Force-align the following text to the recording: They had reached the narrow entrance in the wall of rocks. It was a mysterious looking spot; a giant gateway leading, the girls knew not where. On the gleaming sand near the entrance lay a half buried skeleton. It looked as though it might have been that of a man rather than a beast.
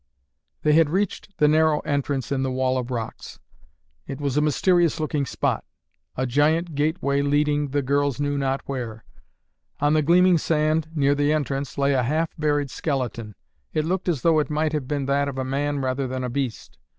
They 0.63 0.73
had 0.73 0.89
reached 0.89 1.37
the 1.37 1.47
narrow 1.47 1.79
entrance 1.81 2.31
in 2.31 2.41
the 2.41 2.49
wall 2.49 2.79
of 2.79 2.89
rocks. 2.89 3.39
It 4.07 4.19
was 4.19 4.35
a 4.35 4.41
mysterious 4.41 4.99
looking 4.99 5.27
spot; 5.27 5.63
a 6.17 6.25
giant 6.25 6.73
gateway 6.73 7.21
leading, 7.21 7.67
the 7.67 7.83
girls 7.83 8.19
knew 8.19 8.35
not 8.35 8.61
where. 8.65 9.03
On 9.79 9.93
the 9.93 10.01
gleaming 10.01 10.39
sand 10.39 10.87
near 10.95 11.13
the 11.13 11.31
entrance 11.31 11.77
lay 11.77 11.93
a 11.93 12.01
half 12.01 12.35
buried 12.35 12.71
skeleton. 12.71 13.35
It 13.73 13.85
looked 13.85 14.09
as 14.09 14.23
though 14.23 14.39
it 14.39 14.49
might 14.49 14.73
have 14.73 14.87
been 14.87 15.05
that 15.05 15.27
of 15.27 15.37
a 15.37 15.45
man 15.45 15.81
rather 15.81 16.07
than 16.07 16.23
a 16.23 16.31
beast. 16.31 16.79